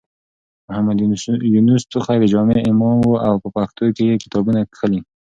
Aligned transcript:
محمد 0.67 0.97
يونس 1.63 1.83
توخى 1.91 2.15
د 2.21 2.25
جامع 2.33 2.57
امام 2.71 2.99
و 3.09 3.13
او 3.27 3.35
په 3.43 3.49
پښتو 3.55 3.85
کې 3.95 4.03
يې 4.09 4.21
کتابونه 4.23 4.59
کښلي. 4.71 4.99